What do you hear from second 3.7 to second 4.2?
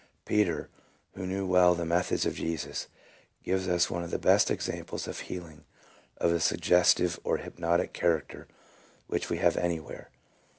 one of the